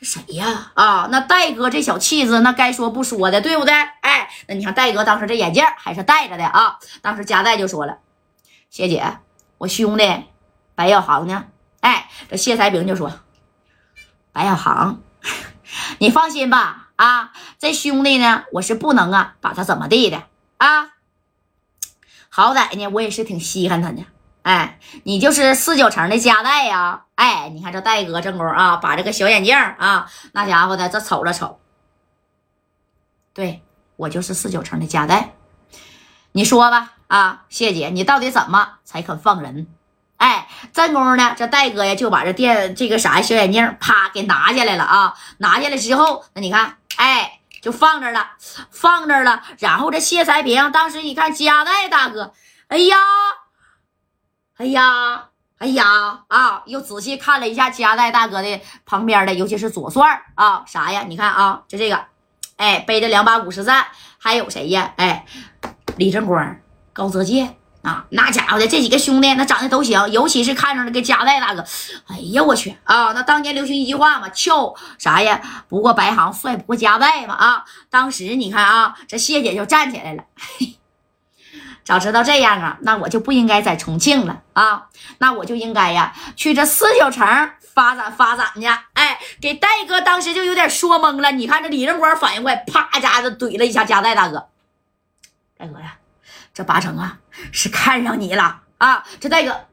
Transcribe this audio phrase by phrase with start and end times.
[0.00, 0.72] 这谁呀？
[0.72, 3.74] 啊，那戴哥这小气质，那该说不说的，对不对？
[3.74, 6.78] 哎，那你看戴哥当时这眼镜还是戴着的啊。
[7.02, 7.98] 当时加代就说了
[8.70, 9.18] ：“谢姐，
[9.58, 10.24] 我兄弟
[10.74, 11.44] 白小航呢？”
[11.80, 13.12] 哎，这谢才平就说
[14.32, 15.02] ：“白小航，
[15.98, 20.22] 你放心吧，啊，这兄弟呢，我是不能啊把他怎么地的
[20.56, 20.92] 啊。
[22.30, 24.02] 好歹呢，我也是挺稀罕他的。
[24.42, 27.02] 哎，你就是四九城的夹带呀？
[27.14, 31.60] 哎，你看这戴哥正宫啊，把这个小眼镜啊，那家伙的这瞅了瞅，
[33.34, 33.62] 对
[33.96, 35.32] 我就是四九城的夹带。
[36.32, 39.66] 你说吧，啊，谢姐，你到底怎么才肯放人？”
[40.16, 41.34] 哎，正宫呢？
[41.34, 45.14] 这戴哥呀，就把这电这个啥小眼镜啪给拿下来了啊！
[45.38, 48.32] 拿下来之后，那你看，哎，就放这了，
[48.70, 49.42] 放这了。
[49.58, 52.34] 然后这谢才平当时一看，加代大哥，
[52.68, 52.98] 哎呀，
[54.60, 55.24] 哎呀，
[55.56, 55.86] 哎呀
[56.28, 56.62] 啊！
[56.66, 61.02] 又仔细看了一下加代大哥的旁边的，尤其是左帅啊，啥呀？
[61.08, 61.98] 你看啊，就这个，
[62.58, 63.86] 哎，背着两把五十赞，
[64.18, 64.92] 还有谁呀？
[64.96, 65.24] 哎，
[65.96, 66.56] 李正光、
[66.92, 67.56] 高泽健。
[67.80, 71.64] 啊，那家伙的这几个兄弟，那长得都行，尤其是看上那个加代大哥，
[72.08, 73.12] 哎呀，我去啊！
[73.12, 75.40] 那当年流行一句话嘛，俏啥呀？
[75.70, 77.64] 不过白行，帅不过加代嘛啊！
[77.88, 80.74] 当时你看啊，这谢姐就站起来了，嘿，
[81.90, 84.86] 早知道这样啊，那我就不应该在重庆了啊，
[85.18, 88.64] 那我就应该呀去这四九城发展发展去。
[88.92, 91.32] 哎，给戴哥当时就有点说懵了。
[91.32, 94.46] 你看这李正光反应快，啪家子怼了一下加代大哥，
[95.58, 95.96] 大哥呀。
[96.54, 97.18] 这八成啊
[97.50, 99.04] 是看上你了啊！
[99.18, 99.66] 这戴哥，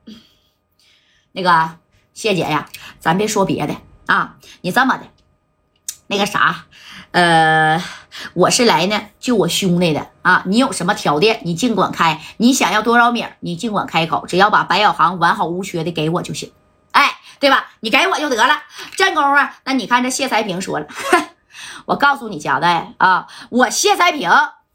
[1.33, 1.77] 那个
[2.15, 2.67] 谢姐呀，
[2.99, 3.75] 咱别说别的
[4.07, 5.03] 啊，你这么的，
[6.08, 6.66] 那个啥，
[7.11, 7.81] 呃，
[8.33, 10.44] 我是来呢救我兄弟的啊！
[10.45, 16.52] 你有什么条件，你尽管开，你想要多少米，你尽管开口，只要把白小航完好无缺的给我就行，
[16.91, 17.72] 哎，对吧？
[17.81, 18.63] 你给我就得了。
[18.95, 20.88] 这功夫，那你看这谢才平说了，
[21.85, 24.30] 我告诉你家代啊，我谢才平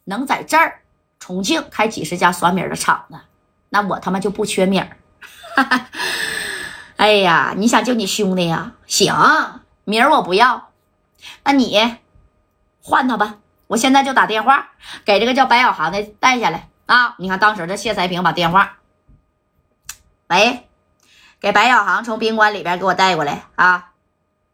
[0.05, 0.80] 能在这儿。
[1.19, 3.16] 重庆开几十家酸米的厂子，
[3.70, 4.97] 那我他妈就不缺米儿。
[6.97, 8.72] 哎呀，你想救你兄弟呀？
[8.87, 9.14] 行，
[9.84, 10.72] 米儿我不要，
[11.44, 11.99] 那你
[12.83, 13.37] 换他吧。
[13.69, 14.72] 我现在就打电话
[15.05, 17.15] 给这个叫白小航的带下来啊！
[17.19, 18.78] 你看当时这谢才平把电话，
[20.28, 20.69] 喂，
[21.41, 23.93] 给白小航从宾馆里边给我带过来啊！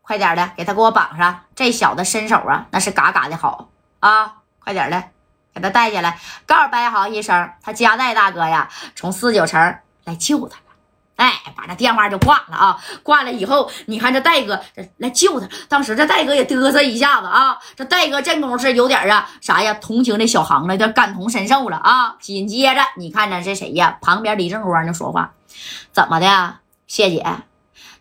[0.03, 1.41] 快点的，给他给我绑上。
[1.57, 3.71] 这小子身手啊，那是嘎嘎的好
[4.01, 4.37] 啊！
[4.61, 5.03] 快点的。
[5.55, 10.59] 给他带下来，告诉白小航一声，他家代大哥呀，从四九城来救他。
[11.19, 12.79] 哎，把这电话就挂了啊！
[13.03, 17.59] 挂了以后，你看这戴哥这来救他，当时这戴哥也嘚瑟一下子啊。
[17.75, 22.15] 这戴哥这功夫是有点啊啥呀，同情这小航了，有点感同身受了啊。
[22.21, 23.99] 紧接着，你看着这谁呀？
[24.01, 25.33] 旁边李正光就说话，
[25.91, 27.27] 怎么的，谢姐，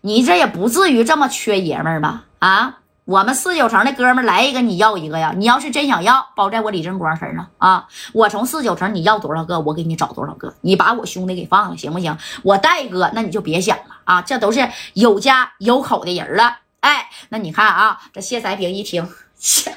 [0.02, 2.22] 你这也不至于这么缺爷们儿吧？
[2.38, 2.77] 啊？
[3.08, 5.32] 我们四九城的哥们来一个，你要一个呀？
[5.34, 7.88] 你要是真想要，包在我李正光身上啊！
[8.12, 10.52] 我从四九城，你要多少个，我给你找多少个。
[10.60, 12.14] 你把我兄弟给放了，行不行？
[12.42, 14.20] 我戴哥，那你就别想了啊！
[14.20, 16.58] 这都是有家有口的人了。
[16.80, 19.08] 哎，那你看啊，这谢才平一听，
[19.38, 19.74] 切，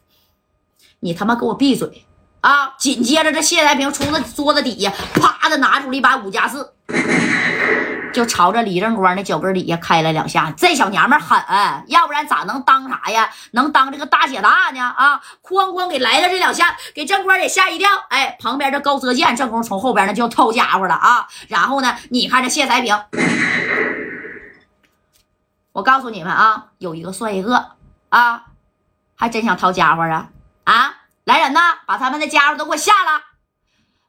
[1.00, 2.04] 你他妈给我闭嘴
[2.42, 2.74] 啊！
[2.78, 6.74] 紧接着，这谢才平从那桌子底下啪的拿出了一把五加四。
[8.14, 11.36] 就朝着李正光的脚跟底下开了两下，这小娘们狠，
[11.88, 13.28] 要不然咋能当啥呀？
[13.50, 14.80] 能当这个大姐大呢？
[14.80, 17.90] 啊，哐哐给来了这两下，给正光也吓一跳。
[18.08, 21.26] 哎，旁边这高泽健正宫从后边呢就要掏家伙了啊！
[21.48, 22.96] 然后呢，你看这谢才平，
[25.72, 27.72] 我告诉你们啊，有一个算一个
[28.10, 28.44] 啊，
[29.16, 30.28] 还真想掏家伙啊
[30.62, 30.94] 啊！
[31.24, 33.22] 来人呐，把他们的家伙都给我下了，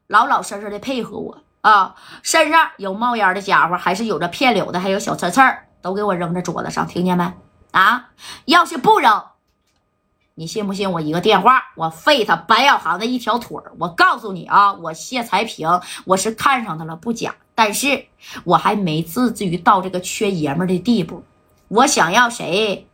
[0.05, 1.44] 老老实实的配合我。
[1.65, 7.33] 啊，身上有冒烟的家伙，还是有着片柳的，还有小刺刺儿，都给我扔在桌子上，听见没？
[7.71, 8.09] 啊，
[8.45, 9.23] 要是不扔，
[10.35, 13.73] 你信不信我一个电话，我废他白小航的一条腿儿？
[13.79, 18.05] 我告诉你啊，我谢才平，我是看上他了不假，但是
[18.43, 21.23] 我还没至于到这个缺爷们的地步。
[21.69, 22.87] 我想要谁，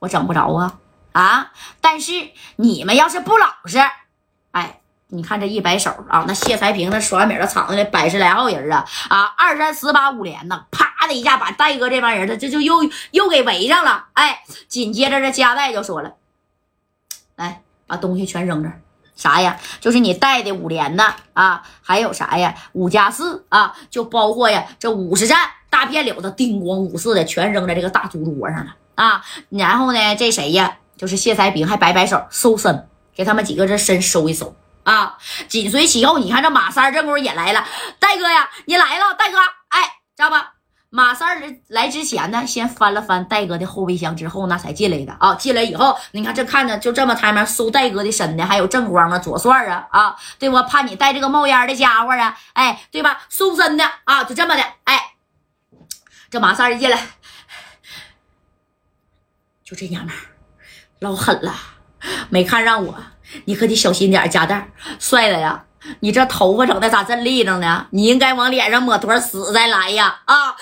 [0.00, 0.80] 我整不着啊
[1.12, 1.52] 啊！
[1.80, 3.78] 但是你们要是不老实，
[4.50, 4.79] 哎。
[5.12, 12.76] 你看这一摆手啊，那谢才平那耍米的场子里百十来号人啊啊，二三十八五连呢，啪的一下把戴哥这帮人他这就又
[13.10, 14.06] 又给围上了。
[14.12, 16.12] 哎，紧接着这加代就说了
[17.34, 18.70] ：“来，把东西全扔这，
[19.16, 19.58] 啥呀？
[19.80, 22.54] 就是你带的五连的啊，还有啥呀？
[22.72, 29.24] 五加四啊，就包括呀这五十战大片柳子，叮咣五四的全扔在这个大猪桌上了啊。
[29.48, 30.76] 然后呢，这谁呀？
[30.96, 34.54] 就是谢才平还摆摆手收身，给他们几个这身收一收。”
[34.90, 35.16] 啊！
[35.48, 37.64] 紧随其后，你看这马三这功夫也来了。
[38.00, 39.38] 戴哥呀，你来了，戴哥！
[39.68, 39.82] 哎，
[40.16, 40.54] 知道吧？
[40.92, 45.36] 马三来来之前呢，先翻了翻戴哥的后备箱，之后那才进来的啊。
[45.36, 50.60] 进来以后，你看这看着就这么台面搜戴哥的身的，还有正光啊、左帅啊啊，对不？
[50.64, 53.22] 怕你带这个冒烟的家伙啊，哎，对吧？
[53.28, 55.12] 搜身的啊，就这么的，哎，
[56.28, 57.00] 这马三一进来，
[59.62, 60.12] 就这娘们
[60.98, 61.54] 老狠了，
[62.30, 62.98] 没看让我，
[63.44, 65.64] 你可得小心点，夹带帅的呀。
[66.00, 67.86] 你这头发整的咋这立正呢？
[67.90, 70.20] 你应该往脸上抹坨屎再来呀！
[70.26, 70.54] 啊！